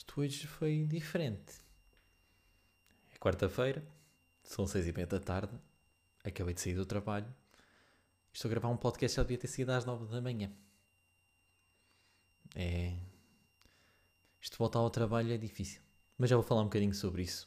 [0.00, 1.60] Isto hoje foi diferente.
[3.12, 3.86] É quarta-feira,
[4.42, 5.52] são seis e meia da tarde,
[6.24, 7.30] acabei de sair do trabalho.
[8.32, 10.50] Estou a gravar um podcast já devia ter sido às nove da manhã.
[12.56, 12.96] É.
[14.40, 15.82] Isto voltar ao trabalho é difícil.
[16.16, 17.46] Mas já vou falar um bocadinho sobre isso.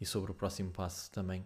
[0.00, 1.44] E sobre o próximo passo também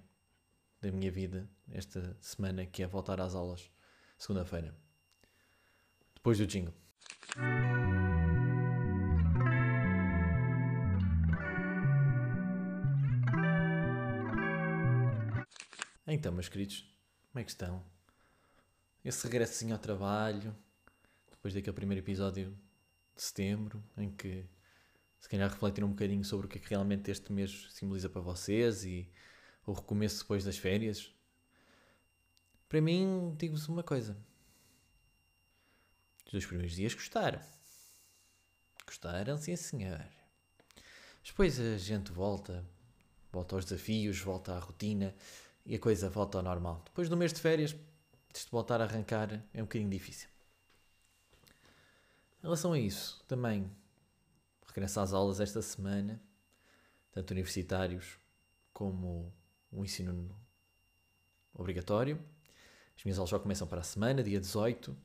[0.78, 3.70] da minha vida esta semana, que é voltar às aulas
[4.18, 4.76] segunda-feira.
[6.14, 6.74] Depois do jingle.
[16.10, 16.90] Então, meus queridos,
[17.30, 17.84] como é que estão?
[19.04, 20.56] Esse regressozinho ao trabalho,
[21.30, 22.56] depois daquele primeiro episódio
[23.14, 24.46] de setembro, em que
[25.20, 28.22] se calhar refletiram um bocadinho sobre o que é que realmente este mês simboliza para
[28.22, 29.06] vocês e
[29.66, 31.14] o recomeço depois das férias.
[32.70, 34.16] Para mim, digo-vos uma coisa.
[36.24, 37.42] Os dois primeiros dias gostaram.
[38.86, 40.08] Gostaram, sim senhor.
[41.22, 42.64] Depois a gente volta,
[43.30, 45.14] volta aos desafios, volta à rotina
[45.68, 46.82] e a coisa volta ao normal.
[46.86, 47.76] Depois do mês de férias,
[48.34, 50.28] isto voltar a arrancar é um bocadinho difícil.
[52.38, 53.70] Em relação a isso, também
[54.66, 56.22] regresso às aulas esta semana,
[57.12, 58.18] tanto universitários
[58.72, 59.30] como
[59.70, 60.34] o ensino
[61.52, 62.18] obrigatório.
[62.96, 64.96] As minhas aulas já começam para a semana, dia 18.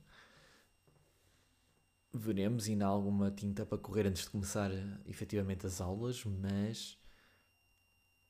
[2.10, 4.70] Veremos ainda há alguma tinta para correr antes de começar
[5.04, 6.96] efetivamente as aulas, mas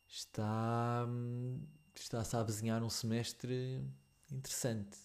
[0.09, 1.07] está
[2.01, 3.81] está-se a avizinhar um semestre
[4.31, 4.99] interessante.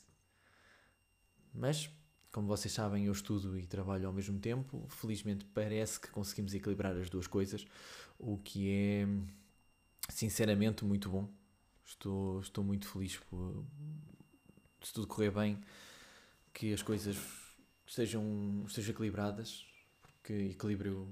[1.53, 1.89] Mas,
[2.31, 4.85] como vocês sabem, eu estudo e trabalho ao mesmo tempo.
[4.89, 7.65] Felizmente parece que conseguimos equilibrar as duas coisas,
[8.17, 9.07] o que é
[10.09, 11.29] sinceramente muito bom.
[11.85, 13.65] Estou, estou muito feliz por
[14.81, 15.59] se tudo correr bem,
[16.53, 17.17] que as coisas
[17.85, 19.65] estejam, estejam equilibradas,
[20.01, 21.07] porque equilíbrio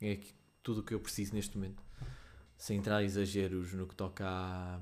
[0.00, 0.18] é
[0.62, 1.82] tudo o que eu preciso neste momento
[2.62, 4.80] sem entrar exageros no que toca à,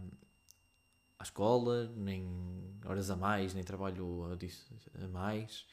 [1.19, 5.67] à escola, nem horas a mais, nem trabalho a, a mais.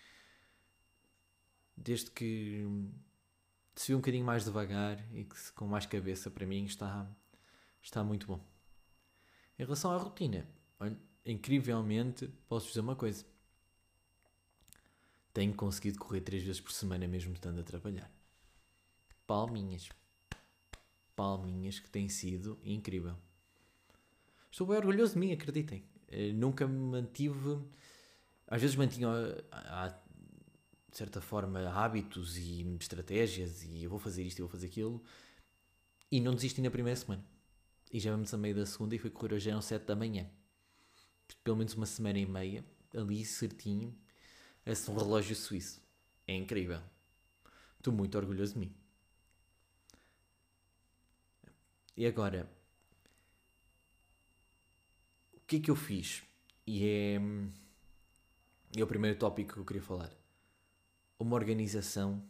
[1.76, 2.66] Desde que
[3.76, 7.06] se um bocadinho mais devagar e que com mais cabeça, para mim está,
[7.82, 8.40] está muito bom.
[9.60, 10.48] Em relação à rotina,
[10.80, 13.26] olha, incrivelmente posso dizer uma coisa.
[15.34, 18.10] Tenho conseguido correr três vezes por semana mesmo estando a trabalhar.
[19.28, 19.90] Palminhas
[21.18, 23.18] palminhas que tem sido incrível.
[24.52, 25.84] Estou bem orgulhoso de mim, acreditem.
[26.08, 27.60] Eh, nunca me mantive.
[28.48, 29.10] Às vezes mantinha,
[30.90, 35.04] de certa forma, hábitos e estratégias e eu vou fazer isto e vou fazer aquilo
[36.12, 37.26] e não desisti na primeira semana.
[37.92, 40.30] E já vamos a meio da segunda e fui correr hoje às 7 da manhã.
[41.44, 42.64] Pelo menos uma semana e meia,
[42.96, 43.98] ali certinho,
[44.66, 45.82] esse um relógio suíço.
[46.28, 46.82] É incrível.
[47.78, 48.76] Estou muito orgulhoso de mim.
[51.98, 52.48] E agora,
[55.34, 56.22] o que é que eu fiz?
[56.68, 57.16] E é,
[58.78, 60.12] é o primeiro tópico que eu queria falar.
[61.18, 62.24] Uma organização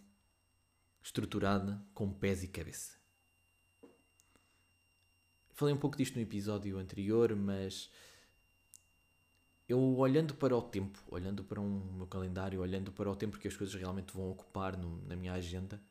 [1.03, 2.95] estruturada com pés e cabeça.
[5.51, 7.89] Falei um pouco disto no episódio anterior, mas
[9.67, 13.49] eu olhando para o tempo, olhando para um meu calendário, olhando para o tempo que
[13.49, 15.81] as coisas realmente vão ocupar no, na minha agenda,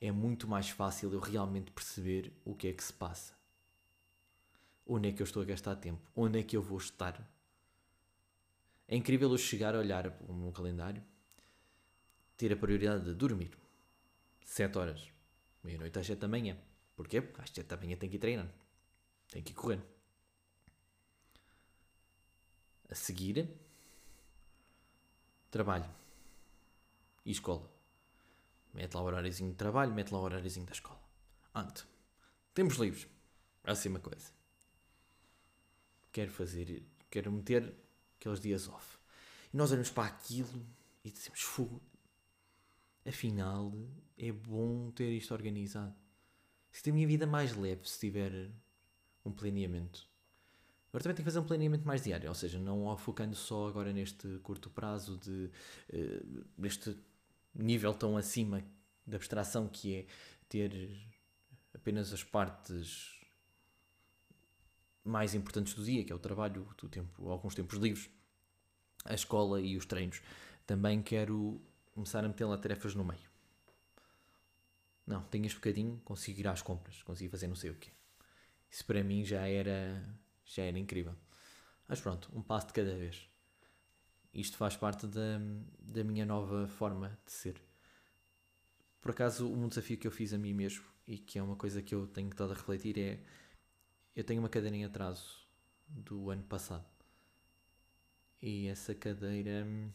[0.00, 3.34] é muito mais fácil eu realmente perceber o que é que se passa.
[4.86, 6.00] Onde é que eu estou a gastar tempo?
[6.14, 7.20] Onde é que eu vou estar?
[8.86, 11.02] É incrível eu chegar a olhar o meu calendário,
[12.36, 13.50] ter a prioridade de dormir
[14.44, 15.12] 7 horas,
[15.62, 16.56] meia-noite às 7 da manhã.
[16.96, 17.20] Porquê?
[17.20, 18.48] Porque às 7 da manhã tenho que ir treinar,
[19.28, 19.82] tenho que ir correr.
[22.88, 23.46] A seguir,
[25.50, 25.88] trabalho
[27.26, 27.77] e escola.
[28.72, 31.00] Mete lá o horáriozinho de trabalho, mete lá o horáriozinho da escola.
[31.54, 31.84] Ante.
[32.54, 33.06] Temos livros.
[33.62, 34.30] Próxima coisa.
[36.12, 37.74] Quero fazer, quero meter
[38.18, 38.98] aqueles dias off.
[39.52, 40.66] E nós olhamos para aquilo
[41.04, 41.82] e dizemos, fogo.
[43.06, 43.72] Afinal,
[44.16, 45.94] é bom ter isto organizado.
[46.70, 48.50] Se tem a minha vida mais leve se tiver
[49.24, 50.08] um planeamento.
[50.88, 53.92] Agora também tenho que fazer um planeamento mais diário, ou seja, não focando só agora
[53.92, 55.50] neste curto prazo de
[55.92, 56.96] uh, neste
[57.54, 58.62] nível tão acima
[59.06, 60.06] da abstração que é
[60.48, 60.98] ter
[61.74, 63.18] apenas as partes
[65.04, 68.10] mais importantes do dia, que é o trabalho, o tempo, alguns tempos livres,
[69.04, 70.20] a escola e os treinos.
[70.66, 71.60] Também quero
[71.94, 73.28] começar a meter lá tarefas no meio.
[75.06, 77.90] Não, tenho bocadinho, consigo ir às compras, consigo fazer não sei o quê.
[78.70, 80.04] Isso para mim já era,
[80.44, 81.16] já era incrível.
[81.88, 83.26] Mas pronto, um passo de cada vez.
[84.38, 85.40] Isto faz parte da,
[85.80, 87.60] da minha nova forma de ser.
[89.00, 91.82] Por acaso, um desafio que eu fiz a mim mesmo e que é uma coisa
[91.82, 93.20] que eu tenho estado a refletir é
[94.14, 95.44] eu tenho uma cadeira em atraso
[95.88, 96.86] do ano passado
[98.40, 99.90] e essa cadeira hum,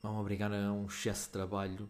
[0.00, 1.86] vai-me obrigar a um excesso de trabalho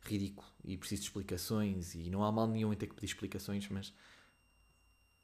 [0.00, 3.68] ridículo e preciso de explicações e não há mal nenhum em ter que pedir explicações,
[3.68, 3.94] mas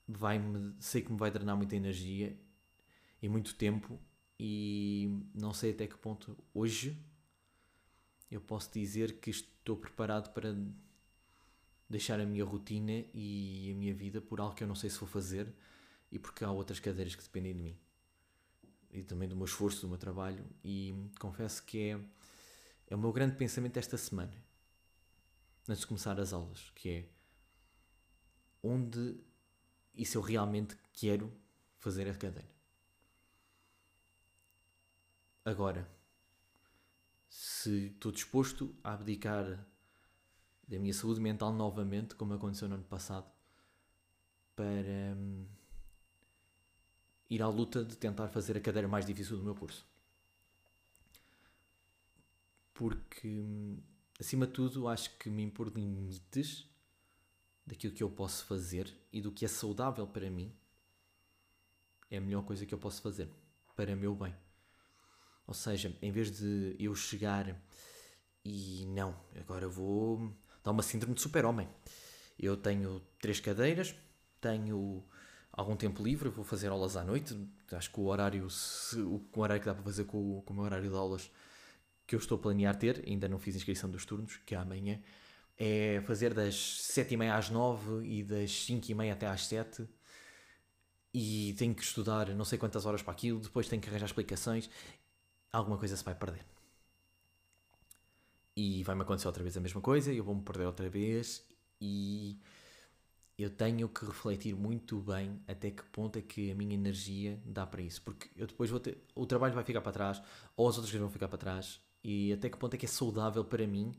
[0.07, 0.41] vai
[0.79, 2.39] sei que me vai drenar muita energia
[3.21, 3.99] e muito tempo
[4.43, 6.99] e não sei até que ponto hoje
[8.31, 10.57] eu posso dizer que estou preparado para
[11.87, 14.99] deixar a minha rotina e a minha vida por algo que eu não sei se
[14.99, 15.53] vou fazer
[16.11, 17.79] e porque há outras cadeiras que dependem de mim
[18.91, 22.01] e também do meu esforço, do meu trabalho e confesso que é,
[22.87, 24.43] é o meu grande pensamento esta semana
[25.69, 27.09] antes de começar as aulas, que é
[28.63, 29.21] onde
[29.95, 31.31] e se eu realmente quero
[31.79, 32.60] fazer a cadeira.
[35.45, 35.89] Agora,
[37.29, 39.67] se estou disposto a abdicar
[40.69, 43.31] da minha saúde mental novamente, como aconteceu no ano passado,
[44.55, 45.47] para hum,
[47.31, 49.87] ir à luta de tentar fazer a cadeira mais difícil do meu curso.
[52.75, 53.83] Porque, hum,
[54.19, 56.69] acima de tudo, acho que me impor limites
[57.67, 60.55] daquilo que eu posso fazer e do que é saudável para mim
[62.11, 63.31] é a melhor coisa que eu posso fazer
[63.77, 64.35] para meu bem.
[65.51, 67.61] Ou seja, em vez de eu chegar
[68.45, 70.33] e não, agora vou
[70.63, 71.69] dar uma síndrome de super-homem.
[72.39, 73.93] Eu tenho três cadeiras,
[74.41, 75.05] tenho
[75.51, 77.37] algum tempo livre, vou fazer aulas à noite.
[77.73, 78.47] Acho que o horário,
[78.97, 81.29] o horário que dá para fazer com, com o meu horário de aulas
[82.07, 85.03] que eu estou a planear ter, ainda não fiz inscrição dos turnos, que é amanhã,
[85.59, 89.85] é fazer das 7h30 às 9 e das 5h30 até às 7
[91.13, 94.71] e tenho que estudar não sei quantas horas para aquilo, depois tenho que arranjar explicações,
[95.53, 96.45] alguma coisa se vai perder.
[98.57, 101.47] E vai-me acontecer outra vez a mesma coisa, eu vou-me perder outra vez
[101.81, 102.39] e
[103.39, 107.67] eu tenho que refletir muito bem até que ponto é que a minha energia dá
[107.67, 110.23] para isso, porque eu depois vou ter, o trabalho vai ficar para trás,
[110.57, 112.89] ou as outras coisas vão ficar para trás, e até que ponto é que é
[112.89, 113.95] saudável para mim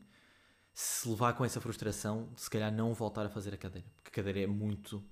[0.72, 4.22] se levar com essa frustração, se calhar não voltar a fazer a cadeira, porque a
[4.22, 5.02] cadeira é muito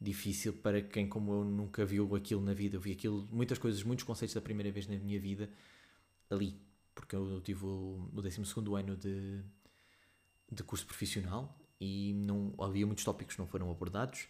[0.00, 3.82] difícil para quem como eu nunca viu aquilo na vida, eu vi aquilo, muitas coisas,
[3.82, 5.50] muitos conceitos da primeira vez na minha vida
[6.30, 6.60] ali,
[6.94, 8.42] porque eu tive o, o 12
[8.76, 9.42] ano de,
[10.50, 14.28] de curso profissional e não havia muitos tópicos que não foram abordados.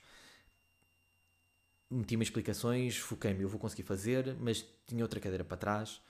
[1.90, 6.00] Meti-me explicações, foquei-me, eu vou conseguir fazer, mas tinha outra cadeira para trás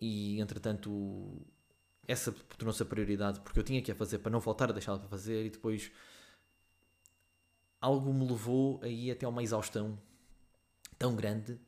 [0.00, 1.46] e entretanto
[2.06, 4.98] essa tornou-se a prioridade porque eu tinha que a fazer para não voltar a deixá-la
[4.98, 5.90] para fazer e depois
[7.80, 9.98] algo me levou aí até uma exaustão
[10.98, 11.58] tão grande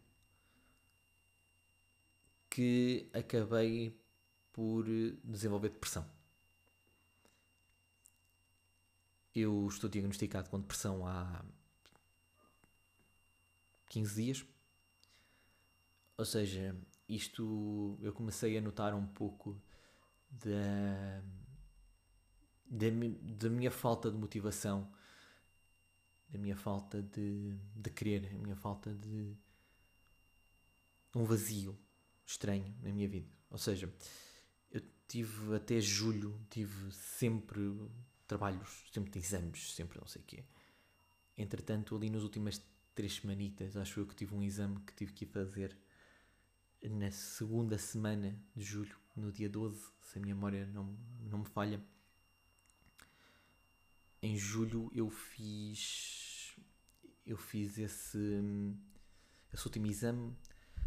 [2.49, 3.99] que acabei
[4.53, 4.85] por
[5.23, 6.05] desenvolver depressão.
[9.35, 11.45] Eu estou diagnosticado com depressão há
[13.89, 14.47] 15 dias.
[16.19, 16.77] Ou seja,
[17.09, 19.61] isto eu comecei a notar um pouco
[20.31, 21.23] da,
[22.67, 22.87] da,
[23.37, 24.91] da minha falta de motivação,
[26.31, 29.37] da minha falta de, de querer, a minha falta de
[31.15, 31.79] um vazio
[32.25, 33.29] estranho na minha vida.
[33.51, 33.93] Ou seja,
[34.71, 37.61] eu tive até julho, tive sempre
[38.27, 40.45] trabalhos, sempre exames, sempre não sei o quê.
[41.37, 42.63] Entretanto, ali nas últimas
[42.95, 45.77] três semanitas, acho eu que tive um exame que tive que ir fazer
[46.83, 51.47] na segunda semana de julho, no dia 12, se a minha memória não, não me
[51.47, 51.83] falha.
[54.23, 56.30] Em julho eu fiz
[57.33, 58.19] eu fiz esse,
[59.53, 60.37] esse último exame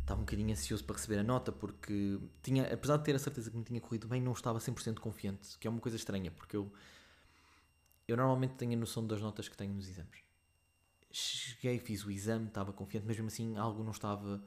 [0.01, 3.50] estava um bocadinho ansioso para receber a nota porque tinha, apesar de ter a certeza
[3.50, 6.55] que me tinha corrido bem, não estava 100% confiante, que é uma coisa estranha, porque
[6.55, 6.71] eu
[8.05, 10.19] eu normalmente tenho a noção das notas que tenho nos exames.
[11.09, 14.43] Cheguei, fiz o exame, estava confiante, mas mesmo assim algo não estava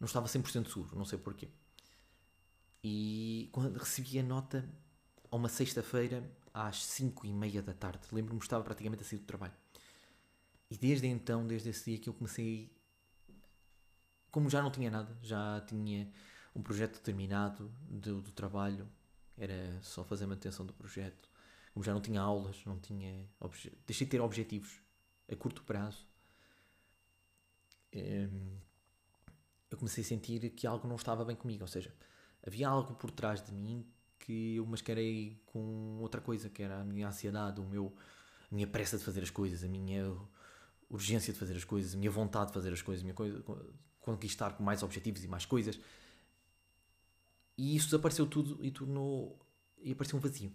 [0.00, 1.48] não estava 100% seguro, não sei porquê.
[2.82, 4.68] E quando recebi a nota,
[5.30, 9.18] a uma sexta-feira, às 5 e meia da tarde, lembro-me que estava praticamente a sair
[9.18, 9.54] do trabalho.
[10.70, 12.72] E desde então, desde esse dia que eu comecei,
[14.30, 16.10] como já não tinha nada, já tinha
[16.54, 18.88] um projeto terminado do, do trabalho,
[19.36, 21.30] era só fazer a manutenção do projeto.
[21.72, 23.28] Como já não tinha aulas, não tinha.
[23.86, 24.80] Deixei de ter objetivos
[25.30, 26.06] a curto prazo.
[27.94, 28.58] Hum,
[29.70, 31.94] eu comecei a sentir que algo não estava bem comigo, ou seja,
[32.46, 33.86] havia algo por trás de mim
[34.18, 37.94] que eu mascarei com outra coisa, que era a minha ansiedade, o meu,
[38.50, 40.04] a minha pressa de fazer as coisas, a minha
[40.88, 43.42] urgência de fazer as coisas, a minha vontade de fazer as coisas, a minha coisa,
[44.00, 45.78] conquistar mais objetivos e mais coisas.
[47.56, 49.38] E isso desapareceu tudo e tornou.
[49.78, 50.52] e apareceu um vazio.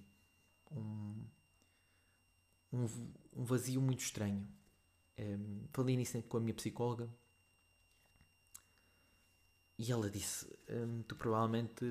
[0.72, 1.26] Um,
[2.72, 2.88] um,
[3.36, 4.48] um vazio muito estranho.
[5.18, 7.10] Um, falei nisso com a minha psicóloga
[9.82, 11.84] e ela disse: um, Tu provavelmente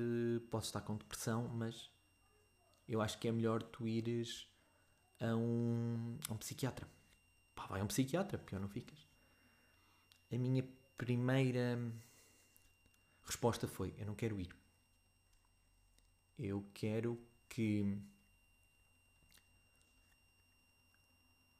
[0.49, 1.91] podes estar com depressão, mas
[2.87, 4.47] eu acho que é melhor tu ires
[5.19, 6.87] a um, a um psiquiatra.
[7.61, 9.07] Pá, vai um psiquiatra, pior não ficas.
[10.31, 11.77] A minha primeira
[13.23, 14.49] resposta foi: Eu não quero ir.
[16.39, 17.97] Eu quero que.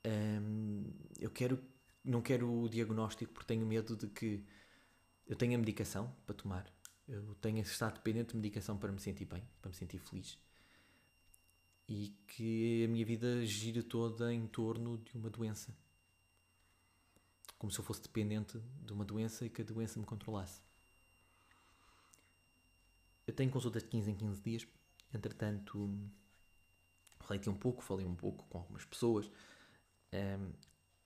[0.06, 1.62] Hum, eu quero.
[2.04, 4.44] Não quero o diagnóstico porque tenho medo de que
[5.28, 6.66] eu tenha medicação para tomar.
[7.08, 10.38] Eu tenho que estar dependente de medicação para me sentir bem, para me sentir feliz.
[11.88, 15.76] E que a minha vida gira toda em torno de uma doença.
[17.62, 20.64] Como se eu fosse dependente de uma doença e que a doença me controlasse.
[23.28, 24.68] Eu tenho consultas de 15 em 15 dias.
[25.14, 26.12] Entretanto,
[27.30, 29.30] aqui um pouco, falei um pouco com algumas pessoas
[30.12, 30.52] um,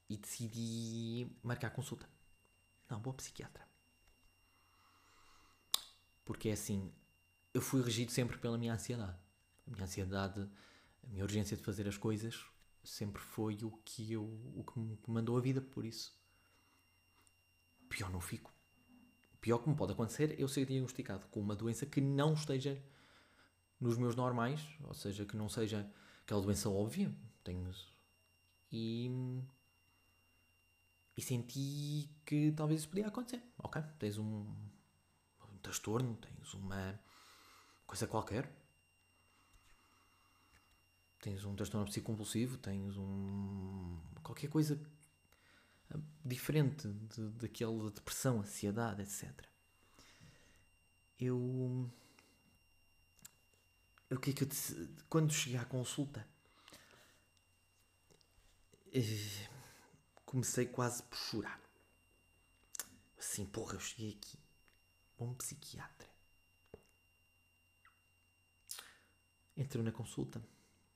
[0.07, 2.07] e decidi marcar consulta.
[2.89, 3.67] Não, vou psiquiatra.
[6.23, 6.89] Porque é assim,
[7.53, 9.19] eu fui regido sempre pela minha ansiedade.
[9.67, 10.49] A minha ansiedade,
[11.03, 12.45] a minha urgência de fazer as coisas
[12.81, 14.23] sempre foi o que eu
[14.55, 16.23] o que me mandou a vida, por isso
[17.95, 18.53] pior não fico.
[19.33, 22.33] O pior que me pode acontecer é eu ser diagnosticado com uma doença que não
[22.33, 22.83] esteja
[23.79, 25.89] nos meus normais, ou seja, que não seja
[26.23, 27.13] aquela doença óbvia.
[27.41, 27.71] Tenho
[28.71, 29.09] e
[31.17, 33.41] e senti que talvez isso podia acontecer.
[33.57, 36.99] Ok, tens um, um transtorno, tens uma
[37.87, 38.51] coisa qualquer.
[41.21, 43.97] Tens um transtorno psicompulsivo, tens um.
[44.21, 44.77] qualquer coisa
[46.23, 49.31] diferente de, daquela depressão, ansiedade, etc.
[51.19, 51.89] Eu.
[54.11, 54.89] O que é que eu disse?
[55.09, 56.27] Quando cheguei à consulta,
[58.93, 59.49] eh,
[60.25, 61.59] comecei quase por chorar.
[63.17, 64.37] Assim, porra, eu cheguei aqui
[65.19, 66.09] um psiquiatra.
[69.57, 70.41] Entro na consulta,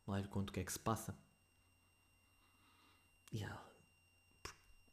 [0.05, 1.17] lá lhe conto o que é que se passa.
[3.31, 3.68] E ela,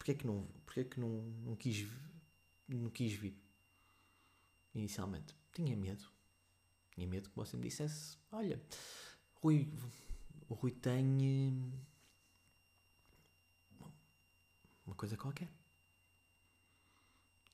[0.07, 1.09] porquê é que não, porquê é que não,
[1.45, 1.89] não quis,
[2.69, 3.37] não quis vir?
[4.73, 6.09] Inicialmente, tinha medo.
[6.93, 8.63] Tinha medo que você me dissesse, olha,
[9.43, 9.69] Rui,
[10.49, 11.79] o Rui tem eh,
[14.87, 15.51] uma coisa qualquer.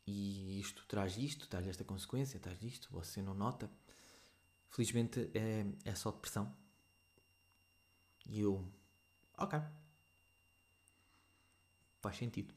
[0.07, 3.71] E isto traz isto, traz esta consequência, traz isto, você não nota.
[4.69, 6.55] Felizmente é, é só depressão.
[8.27, 8.71] E eu,
[9.39, 9.59] ok.
[12.03, 12.53] Faz sentido.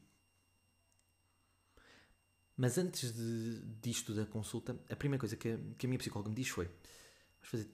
[2.56, 6.28] Mas antes de, disto da consulta, a primeira coisa que a, que a minha psicóloga
[6.28, 7.70] me disse foi: vais fazer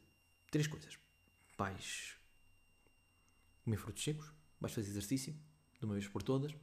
[0.50, 0.98] três coisas.
[1.56, 2.16] Vais
[3.64, 5.34] comer frutos secos, vais fazer exercício,
[5.78, 6.54] de uma vez por todas,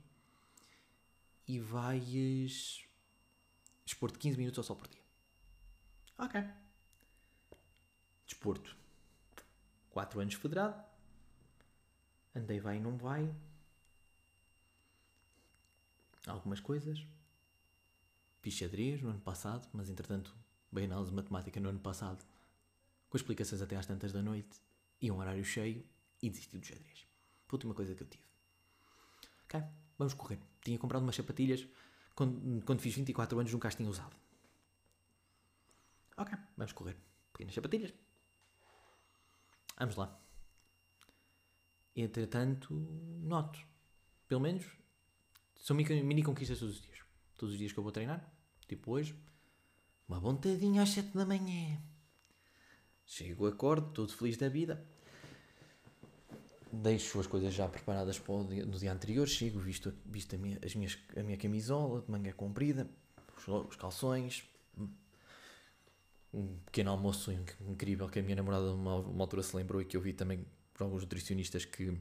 [1.47, 2.85] e vais
[3.85, 5.01] desporto de 15 minutos ao sol por dia.
[6.17, 6.43] Ok.
[8.27, 8.77] Desporto.
[9.89, 10.83] 4 anos federado.
[12.35, 13.33] Andei vai e não vai.
[16.29, 17.05] Algumas coisas.
[18.41, 20.35] Fiz xadrez no ano passado, mas entretanto
[20.71, 22.23] veio análise de matemática no ano passado,
[23.09, 24.61] com explicações até às tantas da noite,
[25.01, 25.83] e um horário cheio,
[26.21, 27.07] e desisti do xadrez.
[27.47, 28.23] Foi a última coisa que eu tive.
[29.45, 29.61] Ok,
[29.97, 30.39] vamos correr.
[30.61, 31.67] Tinha comprado umas sapatilhas
[32.15, 34.15] quando, quando fiz 24 anos nunca as tinha usado.
[36.17, 36.97] Ok, vamos correr.
[37.33, 37.93] Pequenas sapatilhas.
[39.77, 40.19] Vamos lá.
[41.95, 43.59] Entretanto, noto.
[44.27, 44.65] Pelo menos,
[45.59, 46.99] são mini conquistas todos os dias.
[47.37, 48.27] Todos os dias que eu vou treinar,
[48.67, 49.15] tipo hoje,
[50.07, 51.79] uma vontadinha às 7 da manhã.
[53.05, 54.85] Chego, acordo, todo feliz da vida
[56.71, 60.59] deixo as coisas já preparadas para dia, no dia anterior, chego, visto, visto a, minha,
[60.63, 62.87] as minhas, a minha camisola de manga comprida,
[63.37, 64.43] os, os calções,
[66.31, 69.97] um pequeno almoço incrível que a minha namorada uma, uma altura se lembrou e que
[69.97, 71.97] eu vi também por alguns nutricionistas que,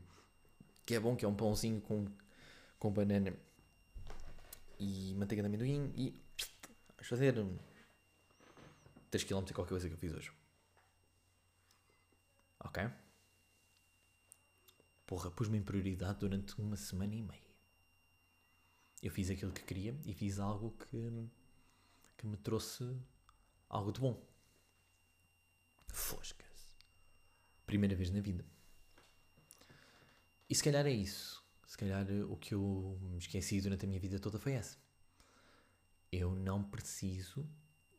[0.84, 2.06] que é bom, que é um pãozinho com,
[2.78, 3.34] com banana
[4.78, 6.10] e manteiga de amendoim e
[6.96, 7.34] vamos fazer
[9.10, 10.32] 3 km qualquer coisa que eu fiz hoje.
[12.60, 12.82] Ok?
[15.06, 17.48] Porra, pus-me em prioridade durante uma semana e meia.
[19.02, 21.30] Eu fiz aquilo que queria e fiz algo que,
[22.16, 22.84] que me trouxe
[23.68, 24.22] algo de bom.
[25.86, 26.76] Foscas.
[27.64, 28.44] Primeira vez na vida.
[30.48, 31.44] E se calhar é isso.
[31.68, 34.78] Se calhar o que eu me esqueci durante a minha vida toda foi essa.
[36.10, 37.46] Eu não preciso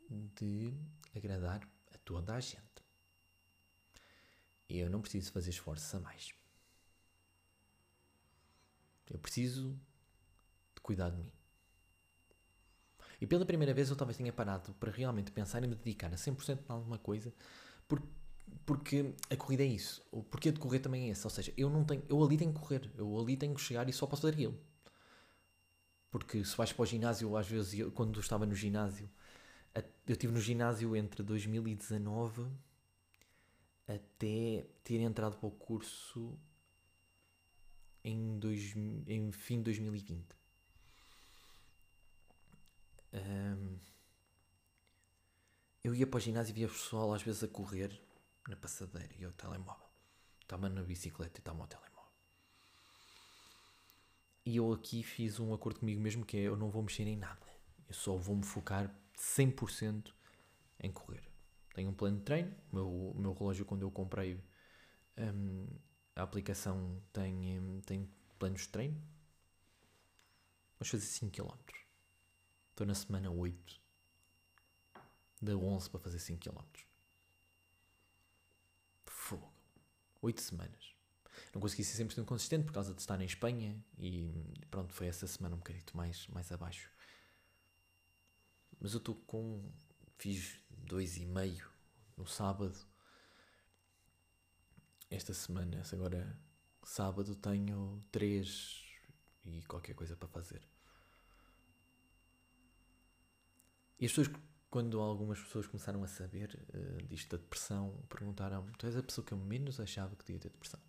[0.09, 0.73] de
[1.15, 1.61] agradar
[1.93, 2.83] a toda a gente.
[4.67, 6.33] E eu não preciso fazer esforços a mais.
[9.07, 9.79] Eu preciso
[10.73, 11.31] de cuidar de mim.
[13.21, 16.17] E pela primeira vez eu talvez tenha parado para realmente pensar em me dedicar a
[16.17, 17.31] 100% a alguma coisa,
[17.87, 18.07] porque,
[18.65, 20.05] porque a corrida é isso.
[20.11, 21.25] O porquê de correr também é esse.
[21.25, 23.87] Ou seja, eu não tenho, eu ali tenho que correr, eu ali tenho que chegar
[23.89, 24.57] e só posso fazer aquilo.
[26.11, 29.09] Porque se vais para o ginásio, às vezes, eu, quando estava no ginásio,
[29.75, 32.47] eu estive no ginásio entre 2019
[33.87, 36.37] até ter entrado para o curso
[38.03, 38.75] em, dois,
[39.07, 40.25] em fim de 2020.
[43.13, 43.77] Um,
[45.83, 47.99] eu ia para o ginásio e via pessoal às vezes a correr
[48.49, 49.87] na passadeira e o telemóvel.
[50.41, 51.89] Estava na bicicleta e estava ao telemóvel.
[54.45, 57.15] E eu aqui fiz um acordo comigo mesmo que é eu não vou mexer em
[57.15, 57.45] nada.
[57.87, 60.11] Eu só vou me focar 100%
[60.79, 61.23] em correr.
[61.75, 62.55] Tenho um plano de treino.
[62.71, 64.41] O meu, meu relógio, quando eu comprei
[65.17, 65.67] um,
[66.15, 69.01] a aplicação, tem, um, tem planos de treino.
[70.79, 71.57] Vamos fazer 5 km.
[72.71, 73.79] Estou na semana 8.
[75.41, 76.63] Da 11 para fazer 5 km.
[79.05, 79.51] Fogo.
[80.21, 80.95] 8 semanas.
[81.53, 84.31] Não consegui ser 100% consistente por causa de estar em Espanha e
[84.69, 86.91] pronto, foi essa semana um bocadito mais, mais abaixo.
[88.79, 89.71] Mas eu estou com.
[90.17, 91.69] Fiz dois e meio
[92.17, 92.77] no sábado.
[95.09, 96.37] Esta semana, agora
[96.83, 98.83] sábado tenho três
[99.43, 100.61] e qualquer coisa para fazer.
[103.99, 104.29] E as pessoas,
[104.69, 109.25] quando algumas pessoas começaram a saber uh, disto da depressão, perguntaram: Tu és a pessoa
[109.25, 110.79] que eu menos achava que devia ter depressão.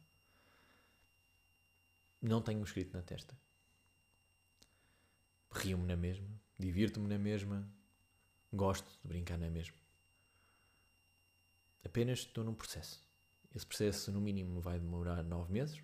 [2.21, 3.37] Não tenho escrito na testa.
[5.53, 7.69] Rio-me na mesma, divirto-me na mesma,
[8.53, 9.77] gosto de brincar na mesma.
[11.83, 13.03] Apenas estou num processo.
[13.55, 15.83] Esse processo, no mínimo, vai demorar nove meses,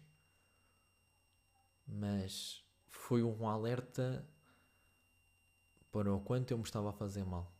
[1.89, 4.25] mas foi um alerta
[5.91, 7.56] para o quanto eu me estava a fazer mal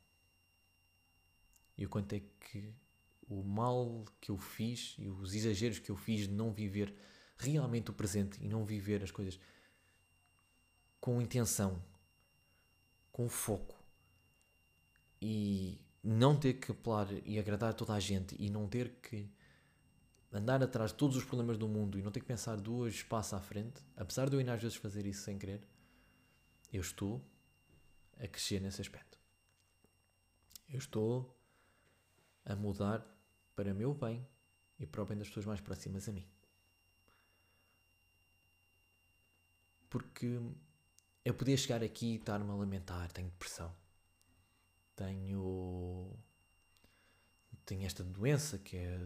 [1.77, 2.73] e o quanto é que
[3.29, 6.95] o mal que eu fiz e os exageros que eu fiz de não viver
[7.37, 9.39] realmente o presente e não viver as coisas
[11.01, 11.83] com intenção,
[13.13, 13.77] com foco
[15.21, 19.29] e não ter que apelar e agradar a toda a gente e não ter que
[20.33, 23.35] andar atrás de todos os problemas do mundo e não ter que pensar duas passos
[23.35, 25.67] à frente, apesar de eu ir às vezes fazer isso sem querer,
[26.73, 27.25] eu estou
[28.19, 29.19] a crescer nesse aspecto.
[30.69, 31.36] Eu estou
[32.47, 33.05] a mudar
[33.55, 34.27] para meu bem
[34.79, 36.27] e para o bem das pessoas mais próximas a mim.
[39.97, 40.39] porque
[41.25, 43.75] eu podia chegar aqui e estar-me a lamentar, tenho depressão,
[44.95, 46.15] tenho
[47.65, 48.99] tenho esta doença que é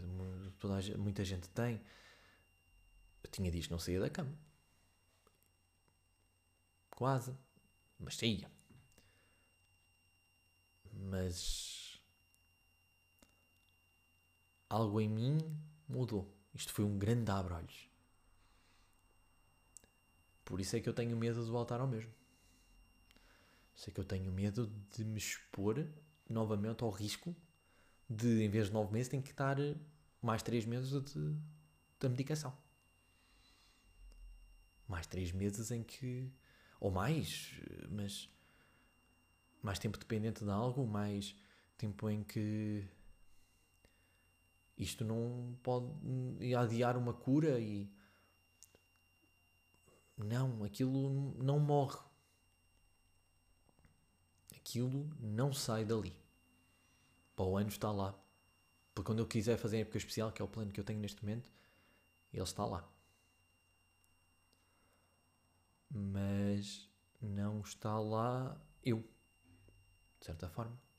[0.59, 1.81] toda a, muita gente tem.
[3.23, 4.37] Eu tinha dias que não saía da cama.
[6.91, 7.35] Quase.
[7.99, 8.51] Mas saía.
[10.93, 11.80] Mas
[14.71, 15.39] algo em mim
[15.89, 16.33] mudou.
[16.55, 17.91] Isto foi um grande abre-olhos.
[20.45, 22.13] Por isso é que eu tenho medo de voltar ao mesmo.
[23.75, 25.87] Sei que eu tenho medo de me expor
[26.29, 27.35] novamente ao risco
[28.09, 29.57] de, em vez de nove meses, tenho que estar
[30.21, 31.37] mais três meses de,
[31.99, 32.57] da medicação.
[34.89, 36.31] Mais três meses em que.
[36.81, 38.29] Ou mais, mas.
[39.63, 41.37] Mais tempo dependente de algo, mais
[41.79, 42.85] tempo em que.
[44.81, 45.93] Isto não pode
[46.57, 47.93] adiar uma cura e
[50.17, 51.99] não, aquilo não morre.
[54.57, 56.17] Aquilo não sai dali.
[57.37, 58.19] Para o ano está lá.
[58.95, 60.99] Para quando eu quiser fazer a época especial, que é o plano que eu tenho
[60.99, 61.53] neste momento,
[62.33, 62.91] ele está lá.
[65.91, 66.89] Mas
[67.21, 69.05] não está lá eu,
[70.19, 70.90] de certa forma.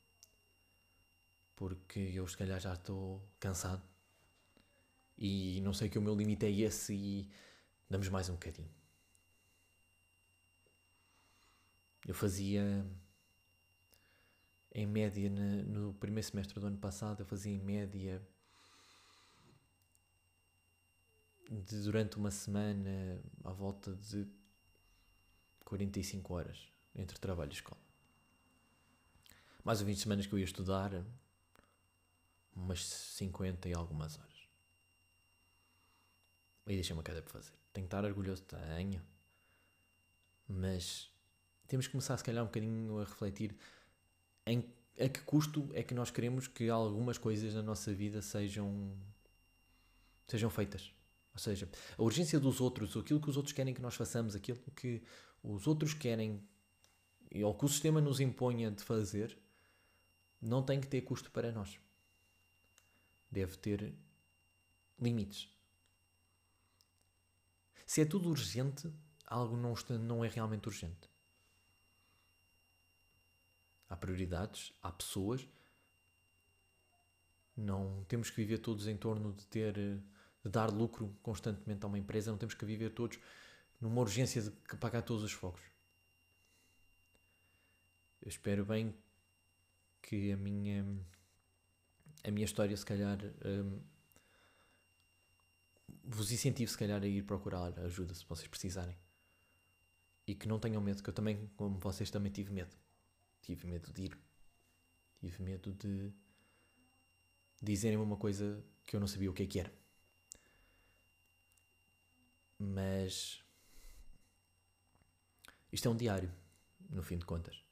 [1.56, 3.82] Porque eu, se calhar, já estou cansado.
[5.16, 7.30] E não sei que o meu limite é esse e
[7.88, 8.70] damos mais um bocadinho.
[12.06, 12.84] Eu fazia
[14.74, 18.20] em média no primeiro semestre do ano passado, eu fazia em média
[21.50, 24.26] de, durante uma semana à volta de
[25.64, 27.80] 45 horas entre trabalho e escola.
[29.64, 31.04] Mais ou 20 semanas que eu ia estudar,
[32.54, 34.48] umas 50 e algumas horas.
[36.66, 37.52] E deixei uma coisa para fazer.
[37.72, 39.02] Tenho que estar orgulhoso, tenho.
[40.46, 41.10] Mas
[41.66, 43.56] temos que começar, se calhar, um bocadinho a refletir
[44.46, 48.94] em a que custo é que nós queremos que algumas coisas na nossa vida sejam
[50.26, 50.92] sejam feitas.
[51.32, 54.58] Ou seja, a urgência dos outros, aquilo que os outros querem que nós façamos, aquilo
[54.76, 55.02] que
[55.42, 56.46] os outros querem
[57.42, 59.38] ou que o sistema nos imponha de fazer,
[60.40, 61.78] não tem que ter custo para nós.
[63.32, 63.94] Deve ter
[65.00, 65.48] limites.
[67.86, 68.92] Se é tudo urgente,
[69.26, 71.10] algo não, está, não é realmente urgente.
[73.88, 75.48] Há prioridades, há pessoas.
[77.56, 79.74] Não temos que viver todos em torno de ter
[80.44, 83.18] de dar lucro constantemente a uma empresa, não temos que viver todos
[83.80, 85.62] numa urgência de pagar todos os focos.
[88.20, 88.94] Eu espero bem
[90.00, 90.84] que a minha
[92.24, 93.80] a minha história se calhar um,
[96.04, 98.96] vos incentive se calhar a ir procurar ajuda se vocês precisarem.
[100.26, 102.76] E que não tenham medo que eu também como vocês também tive medo.
[103.40, 104.18] Tive medo de ir.
[105.18, 106.12] Tive medo de
[107.60, 109.72] dizerem-me uma coisa que eu não sabia o que é que era.
[112.58, 113.42] Mas
[115.72, 116.32] isto é um diário,
[116.90, 117.64] no fim de contas.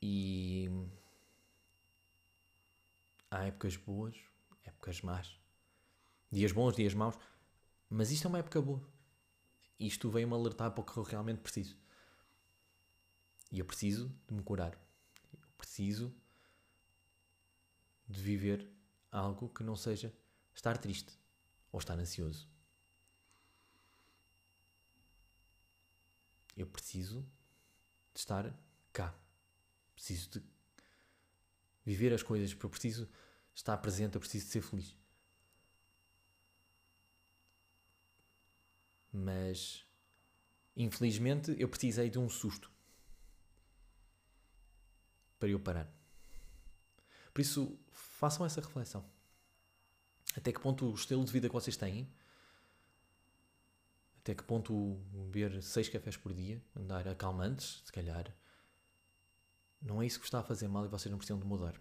[0.00, 0.68] E
[3.32, 4.14] há épocas boas,
[4.62, 5.40] épocas más,
[6.30, 7.16] dias bons, dias maus,
[7.88, 8.86] mas isto é uma época boa.
[9.78, 11.76] Isto veio-me alertar para o que eu realmente preciso.
[13.50, 14.78] E eu preciso de me curar.
[15.32, 16.14] Eu preciso
[18.06, 18.70] de viver
[19.10, 20.14] algo que não seja
[20.54, 21.18] estar triste
[21.70, 22.48] ou estar ansioso.
[26.54, 27.22] Eu preciso
[28.12, 28.54] de estar
[28.92, 29.14] cá.
[29.94, 30.51] Preciso de
[31.84, 33.08] viver as coisas, porque eu preciso
[33.54, 34.96] estar presente, eu preciso de ser feliz.
[39.12, 39.84] Mas,
[40.76, 42.70] infelizmente, eu precisei de um susto
[45.38, 45.92] para eu parar.
[47.34, 49.04] Por isso, façam essa reflexão.
[50.36, 52.10] Até que ponto o estilo de vida que vocês têm
[54.22, 58.32] até que ponto beber seis cafés por dia, andar acalmantes, se calhar,
[59.82, 61.80] não é isso que está a fazer mal e vocês não precisam de mudar.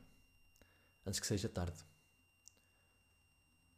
[1.06, 1.80] Antes que seja tarde.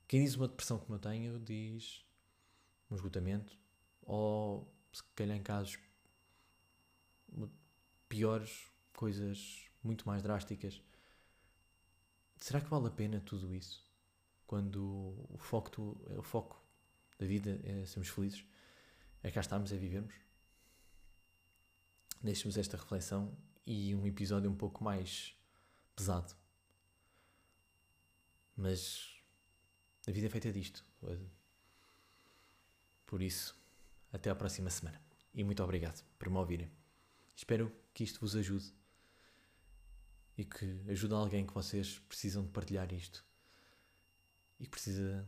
[0.08, 2.06] Quem diz uma depressão como eu tenho, diz
[2.90, 3.58] um esgotamento,
[4.02, 5.80] ou se calhar em casos
[8.08, 10.82] piores, coisas muito mais drásticas.
[12.38, 13.84] Será que vale a pena tudo isso?
[14.46, 16.64] Quando o foco, o foco
[17.18, 18.46] da vida é sermos felizes?
[19.24, 20.14] é cá estamos, é vivermos.
[22.22, 25.36] Deixemos esta reflexão e um episódio um pouco mais
[25.95, 26.34] pesado.
[28.56, 29.15] Mas
[30.08, 30.84] a vida é feita disto.
[33.06, 33.56] Por isso,
[34.12, 35.02] até à próxima semana.
[35.34, 36.71] E muito obrigado por me ouvirem.
[37.36, 38.73] Espero que isto vos ajude
[40.38, 43.26] e que ajude alguém que vocês precisam de partilhar isto
[44.60, 45.28] e que precisa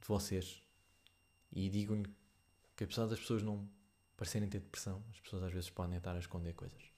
[0.00, 0.62] de vocês.
[1.50, 2.12] E digam-lhe
[2.76, 3.68] que apesar das pessoas não
[4.16, 6.93] parecerem ter depressão, as pessoas às vezes podem estar a esconder coisas.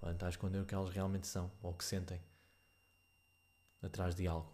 [0.00, 2.20] Estar a esconder o que elas realmente são ou o que sentem
[3.82, 4.52] atrás de algo.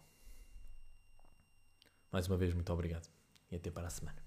[2.11, 3.09] Mais uma vez, muito obrigado
[3.51, 4.24] e até para a semana.